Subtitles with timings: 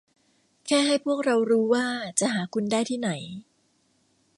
[0.67, 1.85] แค่ให้พวกเรารู้ว่า
[2.19, 3.11] จะหาคุณได้ที่ไหน